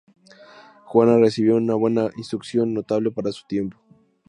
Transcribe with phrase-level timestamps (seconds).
[0.85, 3.77] Juana recibió una buena instrucción, notable para su tiempo.